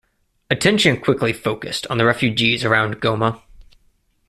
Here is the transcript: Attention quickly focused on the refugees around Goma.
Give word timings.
Attention 0.49 0.99
quickly 0.99 1.31
focused 1.31 1.85
on 1.91 1.99
the 1.99 2.05
refugees 2.05 2.65
around 2.65 2.99
Goma. 2.99 3.43